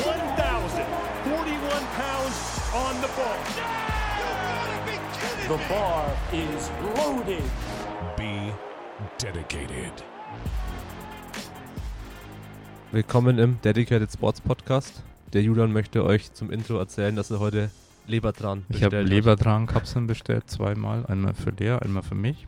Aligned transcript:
1,041 0.00 1.84
pounds 1.94 2.38
on 2.72 2.94
the 3.02 3.08
bar. 3.18 3.36
The 5.46 5.58
bar 5.68 6.06
is 6.32 6.70
loaded. 6.96 7.42
Be 8.16 8.54
dedicated. 9.18 9.92
Willkommen 12.92 13.38
im 13.38 13.60
Dedicated 13.60 14.10
Sports 14.10 14.40
Podcast. 14.40 15.02
Der 15.34 15.42
Julian 15.42 15.70
möchte 15.70 16.02
euch 16.02 16.32
zum 16.32 16.50
Intro 16.50 16.78
erzählen, 16.78 17.14
dass 17.14 17.30
er 17.30 17.40
heute 17.40 17.70
Lebertran 18.06 18.64
Ich 18.70 18.82
habe. 18.82 19.02
Lebertran-Kapseln 19.02 20.06
bestellt, 20.06 20.48
zweimal. 20.48 21.04
Einmal 21.06 21.34
für 21.34 21.50
Lea, 21.50 21.72
einmal 21.78 22.02
für 22.02 22.14
mich. 22.14 22.46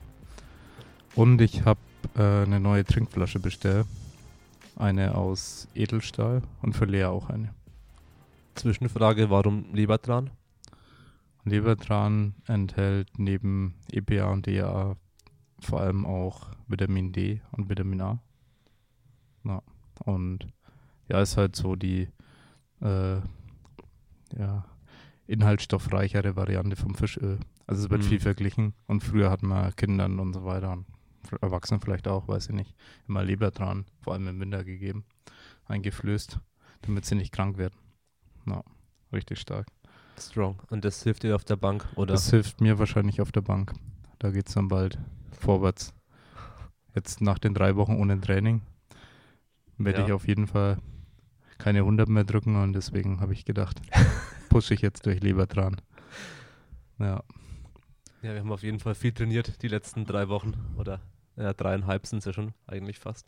Und 1.15 1.43
ich 1.43 1.67
habe 1.67 1.81
äh, 2.17 2.45
eine 2.45 2.61
neue 2.61 2.85
Trinkflasche 2.87 3.41
bestellt. 3.41 3.87
Eine 4.77 5.15
aus 5.15 5.69
Edelstahl 5.75 6.43
und 6.63 6.75
für 6.75 6.87
Lea 6.87 7.05
auch 7.05 7.29
eine. 7.29 7.55
Zwischenfrage, 8.55 9.31
warum 9.31 9.73
Lebertran? 9.75 10.31
Lebertran 11.45 12.35
enthält 12.47 13.19
neben 13.19 13.75
EPA 13.91 14.31
und 14.31 14.47
DHA 14.47 14.97
vor 15.61 15.81
allem 15.81 16.07
auch 16.07 16.49
Vitamin 16.69 17.13
D 17.13 17.41
und 17.53 17.69
Vitamin 17.69 18.01
A. 18.01 18.23
Ja, 19.45 19.63
und 20.05 20.47
ja, 21.09 21.21
ist 21.21 21.37
halt 21.37 21.57
so 21.57 21.77
die 21.77 22.09
äh, 22.81 23.17
ja, 24.37 24.65
inhaltsstoffreichere 25.27 26.37
Variante 26.37 26.77
vom 26.77 26.95
Fischöl. 26.95 27.39
Also 27.67 27.85
es 27.85 27.91
wird 27.91 28.03
Mhm. 28.03 28.07
viel 28.07 28.21
verglichen 28.21 28.75
und 28.87 29.03
früher 29.03 29.31
hat 29.31 29.43
man 29.43 29.75
Kindern 29.77 30.19
und 30.21 30.33
so 30.33 30.45
weiter 30.45 30.73
und 30.73 30.87
Erwachsenen 31.41 31.81
vielleicht 31.81 32.09
auch, 32.09 32.29
weiß 32.29 32.49
ich 32.49 32.55
nicht, 32.55 32.75
immer 33.09 33.23
Lebertran, 33.25 33.87
vor 34.01 34.13
allem 34.15 34.29
im 34.29 34.41
Winter 34.41 34.65
gegeben, 34.65 35.05
eingeflößt, 35.67 36.39
damit 36.83 37.05
sie 37.05 37.15
nicht 37.15 37.33
krank 37.33 37.59
werden. 37.59 37.75
Ja, 38.47 38.63
richtig 39.13 39.41
stark. 39.41 39.67
Strong. 40.19 40.61
Und 40.71 40.85
das 40.85 41.03
hilft 41.03 41.23
dir 41.23 41.35
auf 41.35 41.45
der 41.45 41.57
Bank, 41.57 41.87
oder? 41.97 42.13
Das 42.13 42.31
hilft 42.31 42.61
mir 42.61 42.79
wahrscheinlich 42.79 43.21
auf 43.21 43.33
der 43.33 43.41
Bank. 43.41 43.73
Da 44.19 44.31
geht 44.31 44.49
es 44.49 44.55
dann 44.55 44.69
bald 44.69 44.99
vorwärts. 45.33 45.95
Jetzt 46.95 47.21
nach 47.21 47.39
den 47.39 47.55
drei 47.55 47.77
Wochen 47.77 47.97
ohne 47.97 48.21
Training 48.21 48.61
werde 49.79 50.01
Ja. 50.01 50.07
ich 50.07 50.13
auf 50.13 50.29
jeden 50.29 50.47
Fall 50.47 50.79
keine 51.59 51.81
100 51.81 52.09
mehr 52.09 52.25
drücken 52.25 52.57
und 52.57 52.73
deswegen 52.75 53.21
habe 53.21 53.33
ich 53.33 53.45
gedacht, 53.45 53.81
pushe 54.51 54.75
ich 54.75 54.81
jetzt 54.83 55.07
durch 55.07 55.21
Lebertran. 55.23 55.81
Ja, 56.99 57.23
ja, 58.23 58.33
wir 58.33 58.41
haben 58.41 58.53
auf 58.53 58.63
jeden 58.63 58.81
Fall 58.81 58.95
viel 58.95 59.13
trainiert 59.13 59.63
die 59.63 59.69
letzten 59.69 60.07
drei 60.07 60.29
Wochen. 60.29 60.55
Oder 60.77 61.01
ja, 61.37 61.53
dreieinhalb 61.53 62.07
sind 62.07 62.21
es 62.21 62.25
ja 62.25 62.33
schon 62.33 62.55
eigentlich 62.67 62.99
fast. 62.99 63.27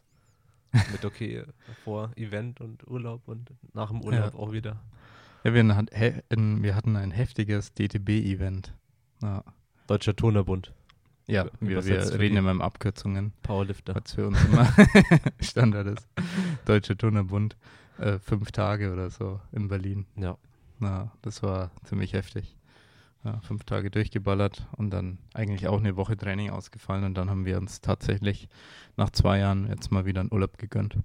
Mit 0.92 1.04
okay, 1.04 1.44
vor 1.84 2.10
Event 2.16 2.60
und 2.60 2.86
Urlaub 2.88 3.22
und 3.28 3.50
nach 3.74 3.90
dem 3.90 4.02
Urlaub 4.02 4.34
auch 4.34 4.52
wieder. 4.52 4.80
ja 5.44 5.54
wir, 5.54 5.60
in- 5.60 5.78
hatten 6.74 6.96
ein 6.96 7.10
heftiges 7.10 7.72
DTB-Event. 7.74 8.74
Ja, 9.22 9.44
Deutscher 9.86 10.16
Turnerbund, 10.16 10.72
ja 11.26 11.46
wir, 11.60 11.84
wir 11.84 12.18
reden 12.18 12.36
immer 12.36 12.50
im 12.50 12.60
Abkürzungen. 12.62 13.32
Powerlifter. 13.42 13.94
was 13.94 14.14
für 14.14 14.26
uns 14.26 14.42
immer 14.46 14.66
Standard 15.40 15.86
ist. 15.86 16.08
Deutscher 16.64 16.96
Turnerbund, 16.96 17.56
äh, 17.98 18.18
fünf 18.18 18.50
Tage 18.52 18.92
oder 18.92 19.10
so 19.10 19.40
in 19.52 19.68
Berlin. 19.68 20.06
Ja. 20.16 20.36
Na, 20.80 21.12
das 21.22 21.42
war 21.42 21.70
ziemlich 21.84 22.12
heftig. 22.14 22.56
Ja, 23.24 23.40
fünf 23.40 23.64
Tage 23.64 23.90
durchgeballert 23.90 24.66
und 24.76 24.90
dann 24.90 25.18
eigentlich 25.32 25.66
auch 25.66 25.78
eine 25.78 25.96
Woche 25.96 26.14
Training 26.16 26.50
ausgefallen 26.50 27.04
und 27.04 27.14
dann 27.14 27.30
haben 27.30 27.46
wir 27.46 27.56
uns 27.56 27.80
tatsächlich 27.80 28.48
nach 28.96 29.10
zwei 29.10 29.38
Jahren 29.38 29.66
jetzt 29.68 29.90
mal 29.90 30.04
wieder 30.04 30.20
einen 30.20 30.32
Urlaub 30.32 30.58
gegönnt. 30.58 30.98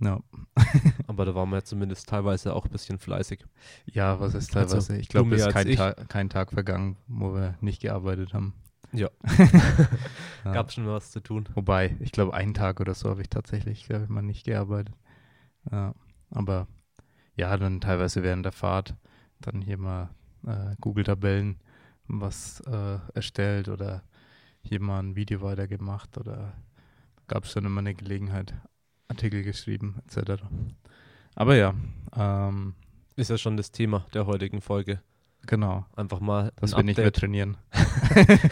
Ja, 0.00 0.20
Aber 1.06 1.24
da 1.24 1.34
waren 1.34 1.50
wir 1.50 1.56
ja 1.56 1.64
zumindest 1.64 2.08
teilweise 2.08 2.54
auch 2.54 2.66
ein 2.66 2.70
bisschen 2.70 2.98
fleißig. 2.98 3.44
ja 3.86 4.20
was 4.20 4.34
ist 4.34 4.54
Also, 4.56 4.76
teilweise? 4.76 4.96
ich 4.96 5.08
du 5.08 5.12
glaube, 5.12 5.34
es 5.34 5.46
ist 5.46 5.52
kein, 5.52 5.68
ich. 5.68 5.76
Ta 5.76 5.92
kein 5.92 6.28
Tag 6.30 6.52
vergangen, 6.52 6.96
wo 7.08 7.34
wir 7.34 7.56
nicht 7.60 7.82
gearbeitet 7.82 8.32
haben. 8.34 8.54
Ja. 8.92 9.08
Ja. 10.44 10.52
Gab 10.52 10.70
schon 10.72 10.86
was 10.86 11.10
zu 11.10 11.20
tun. 11.20 11.48
Wobei, 11.54 11.96
ich 12.00 12.12
glaube, 12.12 12.34
einen 12.34 12.52
Tag 12.52 12.78
oder 12.80 12.92
so 12.92 13.08
habe 13.08 13.22
ich 13.22 13.30
tatsächlich, 13.30 13.86
glaube 13.86 14.04
ich, 14.04 14.10
mal 14.10 14.20
nicht 14.20 14.44
gearbeitet. 14.44 14.94
Ja, 15.72 15.94
aber 16.30 16.68
ja, 17.34 17.56
dann 17.56 17.80
teilweise 17.80 18.22
während 18.22 18.44
der 18.44 18.52
Fahrt 18.52 18.94
dann 19.40 19.62
hier 19.62 19.78
mal 19.78 20.10
äh, 20.46 20.74
Google-Tabellen 20.80 21.58
was 22.06 22.60
äh, 22.66 22.98
erstellt 23.14 23.68
oder 23.68 24.02
hier 24.62 24.80
mal 24.80 24.98
ein 25.00 25.16
Video 25.16 25.40
weitergemacht 25.42 26.16
oder 26.18 26.52
gab 27.28 27.44
es 27.44 27.54
dann 27.54 27.64
immer 27.64 27.80
eine 27.80 27.94
Gelegenheit, 27.94 28.52
Artikel 29.08 29.42
geschrieben 29.42 30.00
etc. 30.06 30.42
Aber 31.34 31.56
ja, 31.56 31.74
ähm, 32.16 32.74
Ist 33.16 33.30
ja 33.30 33.38
schon 33.38 33.56
das 33.56 33.70
Thema 33.72 34.04
der 34.12 34.26
heutigen 34.26 34.60
Folge. 34.60 35.00
genau, 35.46 35.86
Einfach 35.96 36.20
mal 36.20 36.52
dass 36.56 36.74
ein 36.74 36.80
wir 36.80 36.84
nicht 36.84 36.98
mehr 36.98 37.06
Update. 37.06 37.20
trainieren. 37.20 37.56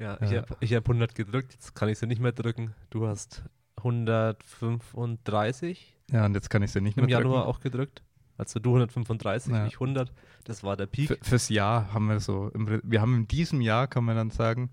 Ja, 0.00 0.18
ich 0.20 0.32
Ja. 0.32 0.42
habe 0.42 0.56
hab 0.66 0.88
100 0.88 1.14
gedrückt, 1.14 1.52
jetzt 1.52 1.72
kann 1.76 1.88
ich 1.88 1.98
sie 2.00 2.08
nicht 2.08 2.20
mehr 2.20 2.32
drücken. 2.32 2.74
Du 2.90 3.06
hast 3.06 3.44
135 3.76 5.96
Ja, 6.10 6.24
und 6.26 6.34
jetzt 6.34 6.50
kann 6.50 6.62
ich 6.62 6.72
sie 6.72 6.80
nicht 6.80 6.98
im 6.98 7.06
mehr 7.06 7.18
Januar 7.18 7.44
drücken. 7.44 7.56
auch 7.56 7.60
gedrückt. 7.60 8.02
Also 8.36 8.58
du 8.60 8.70
135, 8.70 9.52
Ja. 9.52 9.66
ich 9.66 9.74
100. 9.74 10.12
Das 10.44 10.62
war 10.64 10.76
der 10.76 10.86
Peak. 10.86 11.08
Für, 11.08 11.18
fürs 11.22 11.48
Jahr 11.48 11.92
haben 11.94 12.08
wir 12.08 12.20
so, 12.20 12.48
im, 12.54 12.80
wir 12.82 13.00
haben 13.00 13.14
in 13.16 13.28
diesem 13.28 13.60
Jahr, 13.60 13.86
kann 13.86 14.04
man 14.04 14.16
dann 14.16 14.30
sagen, 14.30 14.70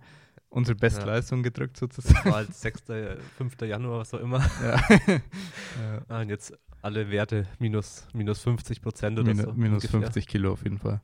unsere 0.50 0.76
Bestleistung 0.76 1.44
gedrückt 1.44 1.78
sozusagen. 1.78 2.16
Das 2.16 2.26
war 2.26 2.34
halt 2.34 2.54
6., 2.54 2.84
5. 3.38 3.62
Januar, 3.62 4.00
was 4.00 4.14
auch 4.14 4.20
immer. 4.20 4.40
Ja. 4.62 6.02
Ah, 6.10 6.22
und 6.22 6.30
jetzt 6.30 6.54
alle 6.82 7.10
Werte 7.12 7.48
minus, 7.60 8.08
minus 8.14 8.42
50 8.42 8.82
Prozent 8.82 9.20
oder 9.20 9.32
Minu- 9.32 9.44
so. 9.46 9.54
minus 9.54 9.84
ungefähr. 9.86 10.02
50 10.02 10.28
Kilo 10.28 10.52
auf 10.54 10.64
jeden 10.64 10.80
Fall. 10.80 11.02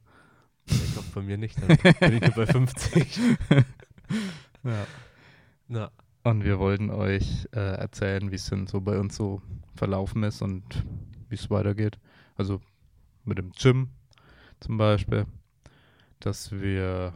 Ich 0.66 0.94
glaube 0.94 1.07
bei 1.16 1.22
mir 1.22 1.38
nicht, 1.38 1.57
dann 1.62 1.78
bin 2.00 2.13
ich 2.16 2.22
nur 2.22 2.31
bei 2.46 2.46
50. 2.46 3.19
Ja. 4.63 4.85
Na, 5.67 5.91
Und 6.23 6.44
wir 6.44 6.59
wollten 6.59 6.90
euch 6.90 7.47
äh, 7.53 7.59
erzählen, 7.59 8.31
wie 8.31 8.35
es 8.35 8.46
denn 8.50 8.67
so 8.67 8.81
bei 8.81 9.00
uns 9.00 9.16
so 9.16 9.41
verlaufen 9.75 10.23
ist 10.23 10.41
und 10.41 10.63
wie 11.30 11.36
es 11.36 11.50
weitergeht. 11.50 12.00
Also 12.36 12.62
mit 13.26 13.38
dem 13.38 13.52
Gym 13.52 13.90
zum 14.60 14.78
Beispiel, 14.78 15.26
dass 16.20 16.52
wir 16.52 17.14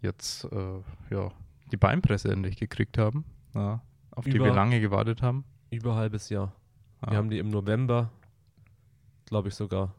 jetzt 0.00 0.44
äh, 0.44 0.80
ja, 1.10 1.30
die 1.72 1.76
Beinpresse 1.76 2.30
endlich 2.32 2.56
gekriegt 2.56 2.98
haben, 2.98 3.24
ja, 3.54 3.80
auf 4.10 4.24
die 4.24 4.32
Über- 4.36 4.46
wir 4.46 4.54
lange 4.54 4.80
gewartet 4.80 5.22
haben. 5.22 5.44
über 5.70 5.94
halbes 5.96 6.28
Jahr. 6.28 6.52
Ja. 7.04 7.10
Wir 7.12 7.18
haben 7.18 7.30
die 7.30 7.38
im 7.38 7.50
November, 7.50 8.10
glaube 9.26 9.48
ich 9.48 9.54
sogar, 9.54 9.94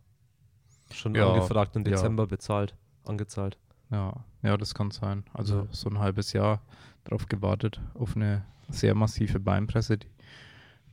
schon 0.91 1.15
Ja, 1.15 1.31
angefragt 1.33 1.75
und. 1.75 1.85
Dezember 1.85 2.27
bezahlt, 2.27 2.75
angezahlt. 3.03 3.57
Ja, 3.91 4.23
ja, 4.41 4.57
das 4.57 4.73
kann 4.73 4.91
sein. 4.91 5.23
Also 5.33 5.67
so 5.71 5.89
ein 5.89 5.99
halbes 5.99 6.33
Jahr 6.33 6.61
drauf 7.03 7.27
gewartet 7.27 7.81
auf 7.93 8.15
eine 8.15 8.45
sehr 8.69 8.95
massive 8.95 9.39
Beinpresse. 9.39 9.97
Die, 9.97 10.07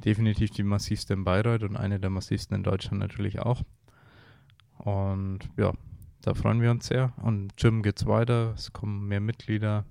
definitiv 0.04 0.50
die 0.50 0.62
massivste 0.62 1.14
in 1.14 1.24
Bayreuth 1.24 1.62
und 1.62 1.76
eine 1.76 1.98
der 2.00 2.10
massivsten 2.10 2.56
in 2.56 2.62
Deutschland 2.62 2.98
natürlich 2.98 3.40
auch. 3.40 3.62
Und 4.78 5.40
ja, 5.56 5.72
da 6.22 6.34
freuen 6.34 6.60
wir 6.60 6.70
uns 6.70 6.86
sehr. 6.86 7.12
Und 7.22 7.56
Gym 7.56 7.82
geht's 7.82 8.06
weiter, 8.06 8.52
es 8.54 8.72
kommen 8.72 9.06
mehr 9.08 9.20
Mitglieder. 9.20 9.84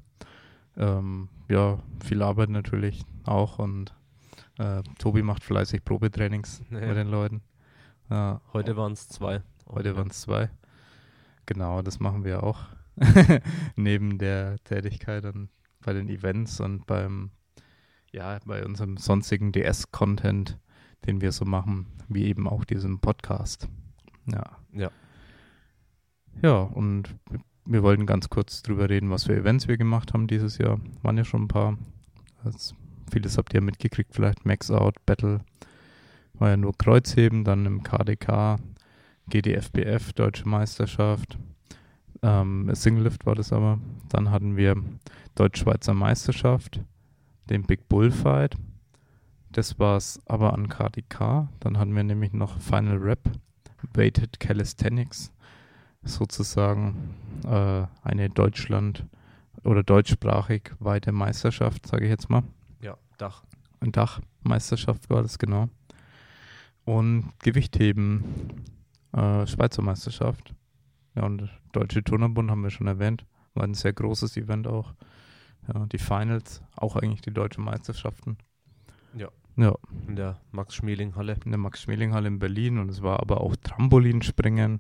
Ähm, 0.77 1.29
ja, 1.49 1.79
viel 2.03 2.21
Arbeit 2.21 2.49
natürlich 2.49 3.03
auch 3.25 3.59
und 3.59 3.93
äh, 4.57 4.81
Tobi 4.99 5.21
macht 5.21 5.43
fleißig 5.43 5.83
Probetrainings 5.83 6.61
Ja. 6.71 6.79
mit 6.87 6.95
den 6.95 7.09
Leuten. 7.09 7.41
Ja, 8.09 8.41
Heute 8.53 8.75
waren 8.77 8.93
es 8.93 9.07
zwei. 9.09 9.41
Heute 9.67 9.95
waren 9.95 10.09
es 10.09 10.21
zwei. 10.21 10.49
Genau, 11.45 11.81
das 11.81 11.99
machen 11.99 12.23
wir 12.23 12.43
auch. 12.43 12.59
Neben 13.75 14.17
der 14.17 14.57
Tätigkeit 14.63 15.23
dann 15.23 15.49
bei 15.83 15.93
den 15.93 16.09
Events 16.09 16.59
und 16.59 16.85
beim, 16.85 17.31
ja, 18.11 18.39
bei 18.45 18.65
unserem 18.65 18.97
sonstigen 18.97 19.51
DS-Content, 19.51 20.57
den 21.05 21.21
wir 21.21 21.31
so 21.31 21.45
machen, 21.45 21.87
wie 22.07 22.25
eben 22.25 22.47
auch 22.47 22.65
diesem 22.65 22.99
Podcast. 22.99 23.67
Ja. 24.25 24.57
Ja. 24.73 24.91
Ja, 26.41 26.59
und 26.61 27.15
wir 27.65 27.83
wollten 27.83 28.05
ganz 28.05 28.29
kurz 28.29 28.61
drüber 28.61 28.89
reden, 28.89 29.09
was 29.09 29.25
für 29.25 29.35
Events 29.35 29.67
wir 29.67 29.77
gemacht 29.77 30.13
haben 30.13 30.27
dieses 30.27 30.57
Jahr. 30.57 30.79
Waren 31.01 31.17
ja 31.17 31.25
schon 31.25 31.43
ein 31.43 31.47
paar. 31.47 31.77
Das, 32.43 32.73
vieles 33.11 33.37
habt 33.37 33.53
ihr 33.53 33.61
mitgekriegt, 33.61 34.13
vielleicht 34.13 34.45
Max 34.45 34.71
Out, 34.71 34.95
Battle. 35.05 35.41
War 36.33 36.49
ja 36.49 36.57
nur 36.57 36.73
Kreuzheben, 36.77 37.43
dann 37.43 37.65
im 37.65 37.83
KDK, 37.83 38.57
GDFBF, 39.29 40.13
Deutsche 40.13 40.47
Meisterschaft. 40.47 41.37
Ähm, 42.23 42.73
Single 42.73 43.03
Lift 43.03 43.25
war 43.25 43.35
das 43.35 43.53
aber. 43.53 43.79
Dann 44.09 44.31
hatten 44.31 44.57
wir 44.57 44.75
Deutsch-Schweizer 45.35 45.93
Meisterschaft, 45.93 46.81
den 47.49 47.63
Big 47.63 47.87
Bull 47.87 48.11
Fight. 48.11 48.55
Das 49.51 49.79
war 49.79 49.97
es 49.97 50.19
aber 50.25 50.53
an 50.53 50.69
KDK. 50.69 51.49
Dann 51.59 51.77
hatten 51.77 51.95
wir 51.95 52.03
nämlich 52.03 52.33
noch 52.33 52.59
Final 52.59 52.97
Rap, 52.97 53.29
Weighted 53.93 54.39
Calisthenics, 54.39 55.33
sozusagen 56.03 57.15
äh, 57.45 57.85
eine 58.03 58.29
Deutschland- 58.29 59.05
oder 59.63 59.83
deutschsprachig 59.83 60.71
weite 60.79 61.11
Meisterschaft, 61.11 61.85
sage 61.85 62.05
ich 62.05 62.09
jetzt 62.09 62.29
mal. 62.29 62.43
Ja, 62.81 62.97
Dach. 63.17 63.43
Eine 63.79 63.91
Dachmeisterschaft 63.91 65.09
war 65.09 65.21
das 65.21 65.37
genau. 65.37 65.69
Und 66.85 67.31
Gewichtheben, 67.39 68.23
äh, 69.13 69.45
Schweizer 69.45 69.81
Meisterschaft. 69.81 70.53
Ja, 71.15 71.23
und 71.23 71.49
Deutsche 71.73 72.03
Turnerbund 72.03 72.49
haben 72.49 72.63
wir 72.63 72.69
schon 72.69 72.87
erwähnt. 72.87 73.25
War 73.53 73.63
ein 73.63 73.73
sehr 73.73 73.93
großes 73.93 74.37
Event 74.37 74.67
auch. 74.67 74.93
Ja, 75.67 75.85
die 75.85 75.97
Finals, 75.97 76.61
auch 76.75 76.95
eigentlich 76.95 77.21
die 77.21 77.33
deutschen 77.33 77.63
Meisterschaften. 77.63 78.37
Ja. 79.15 79.29
Ja, 79.57 79.75
In 80.07 80.15
der 80.15 80.39
Max-Schmeling-Halle. 80.51 81.37
in 81.45 81.51
der 81.51 81.57
Max-Schmeling-Halle 81.59 82.27
in 82.27 82.39
Berlin 82.39 82.77
und 82.79 82.89
es 82.89 83.01
war 83.01 83.19
aber 83.19 83.41
auch 83.41 83.55
Trampolinspringen 83.57 84.79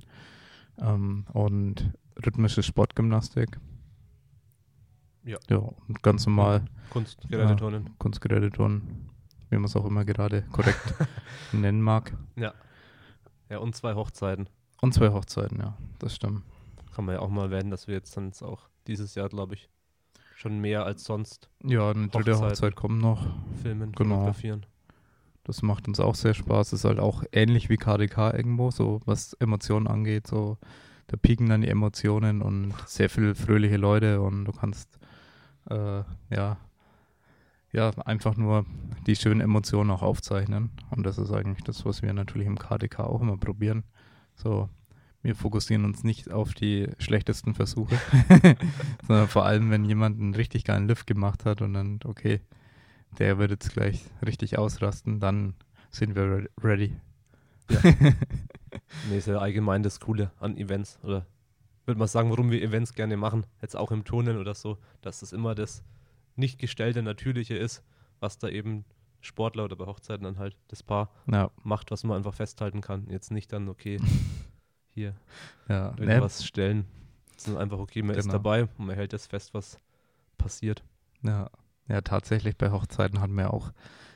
ähm, 0.79 1.25
und 1.33 1.91
rhythmische 2.25 2.63
Sportgymnastik. 2.63 3.59
Ja. 5.23 5.37
Ja, 5.49 5.57
und 5.57 6.01
ganz 6.01 6.25
normal 6.25 6.65
Kunstgeräteturnen. 6.89 7.91
Kunstgeräteturnen, 7.99 9.09
wie 9.49 9.55
man 9.57 9.65
es 9.65 9.75
auch 9.75 9.85
immer 9.85 10.03
gerade 10.05 10.43
korrekt 10.51 10.95
nennen 11.51 11.81
mag. 11.81 12.17
Ja. 12.35 12.53
Ja, 13.49 13.59
und 13.59 13.75
zwei 13.75 13.93
Hochzeiten. 13.95 14.47
Und 14.81 14.93
zwei 14.93 15.09
Hochzeiten, 15.11 15.59
ja, 15.59 15.77
das 15.99 16.15
stimmt. 16.15 16.43
Kann 16.95 17.05
man 17.05 17.15
ja 17.15 17.21
auch 17.21 17.29
mal 17.29 17.51
erwähnen, 17.51 17.69
dass 17.69 17.87
wir 17.87 17.95
jetzt 17.95 18.15
dann 18.17 18.27
jetzt 18.27 18.41
auch 18.41 18.69
dieses 18.87 19.13
Jahr, 19.15 19.29
glaube 19.29 19.53
ich, 19.53 19.69
schon 20.41 20.59
mehr 20.59 20.85
als 20.85 21.03
sonst 21.03 21.49
Ja, 21.63 21.91
eine 21.91 22.07
dritte 22.07 22.31
Hochzeiten. 22.33 22.49
Hochzeit 22.51 22.75
kommt 22.75 23.01
noch. 23.01 23.25
filmen, 23.61 23.91
Genau. 23.93 24.15
fotografieren. 24.15 24.65
Das 25.43 25.61
macht 25.61 25.87
uns 25.87 25.99
auch 25.99 26.15
sehr 26.15 26.33
Spaß. 26.33 26.73
Ist 26.73 26.85
halt 26.85 26.99
auch 26.99 27.23
ähnlich 27.31 27.69
wie 27.69 27.77
KDK 27.77 28.31
irgendwo, 28.33 28.69
so 28.71 29.01
was 29.05 29.33
Emotionen 29.33 29.87
angeht. 29.87 30.27
So, 30.27 30.57
da 31.07 31.17
pieken 31.17 31.49
dann 31.49 31.61
die 31.61 31.67
Emotionen 31.67 32.41
und 32.41 32.73
sehr 32.85 33.09
viele 33.09 33.33
fröhliche 33.35 33.77
Leute 33.77 34.21
und 34.21 34.45
du 34.45 34.51
kannst 34.51 34.99
äh, 35.69 36.03
ja, 36.29 36.57
ja 37.71 37.89
einfach 38.05 38.35
nur 38.37 38.65
die 39.07 39.15
schönen 39.15 39.41
Emotionen 39.41 39.89
auch 39.91 40.01
aufzeichnen. 40.03 40.69
Und 40.91 41.03
das 41.05 41.17
ist 41.17 41.31
eigentlich 41.31 41.63
das, 41.63 41.85
was 41.85 42.01
wir 42.01 42.13
natürlich 42.13 42.47
im 42.47 42.59
KDK 42.59 42.99
auch 43.01 43.21
immer 43.21 43.37
probieren. 43.37 43.83
So, 44.35 44.69
wir 45.23 45.35
fokussieren 45.35 45.85
uns 45.85 46.03
nicht 46.03 46.31
auf 46.31 46.53
die 46.53 46.89
schlechtesten 46.99 47.53
Versuche, 47.55 47.95
sondern 49.07 49.27
vor 49.27 49.45
allem, 49.45 49.69
wenn 49.69 49.85
jemand 49.85 50.19
einen 50.19 50.33
richtig 50.35 50.63
geilen 50.63 50.87
Lift 50.87 51.07
gemacht 51.07 51.45
hat 51.45 51.61
und 51.61 51.73
dann, 51.73 51.99
okay, 52.05 52.41
der 53.19 53.37
wird 53.37 53.51
jetzt 53.51 53.73
gleich 53.73 54.05
richtig 54.25 54.57
ausrasten, 54.57 55.19
dann 55.19 55.53
sind 55.89 56.15
wir 56.15 56.23
re- 56.23 56.49
ready. 56.63 56.95
Nee, 59.09 59.17
ist 59.17 59.27
ja 59.27 59.37
allgemein 59.37 59.83
das 59.83 59.99
Coole 59.99 60.31
an 60.39 60.57
Events. 60.57 60.99
Oder 61.03 61.25
würde 61.85 61.99
man 61.99 62.07
sagen, 62.07 62.29
warum 62.29 62.51
wir 62.51 62.61
Events 62.61 62.93
gerne 62.93 63.17
machen, 63.17 63.45
jetzt 63.61 63.75
auch 63.75 63.91
im 63.91 64.05
Turnen 64.05 64.37
oder 64.37 64.53
so, 64.53 64.77
dass 65.01 65.19
das 65.19 65.33
immer 65.33 65.55
das 65.55 65.83
nicht 66.35 66.59
gestellte 66.59 67.03
Natürliche 67.03 67.55
ist, 67.55 67.83
was 68.19 68.37
da 68.37 68.47
eben 68.47 68.85
Sportler 69.19 69.65
oder 69.65 69.75
bei 69.75 69.85
Hochzeiten 69.85 70.23
dann 70.23 70.37
halt 70.39 70.55
das 70.69 70.83
Paar 70.83 71.09
Ja, 71.29 71.51
macht, 71.63 71.91
was 71.91 72.03
man 72.03 72.17
einfach 72.17 72.33
festhalten 72.33 72.81
kann. 72.81 73.07
Jetzt 73.09 73.31
nicht 73.31 73.51
dann, 73.51 73.67
okay, 73.69 73.99
hier 74.93 75.13
ja. 75.67 75.91
Ne, 75.97 76.05
irgendwas 76.05 76.45
stellen, 76.45 76.85
sondern 77.37 77.63
einfach, 77.63 77.79
okay, 77.79 78.01
man 78.01 78.15
ist 78.15 78.25
Genau. 78.25 78.33
dabei 78.33 78.63
und 78.63 78.79
man 78.87 78.95
hält 78.95 79.13
das 79.13 79.27
fest, 79.27 79.53
was 79.53 79.79
passiert. 80.37 80.83
ja. 81.23 81.49
ja, 81.87 82.01
tatsächlich 82.01 82.57
bei 82.57 82.71
Hochzeiten 82.71 83.19
hat 83.21 83.29
man 83.29 83.45
ja 83.45 83.51
auch 83.51 83.71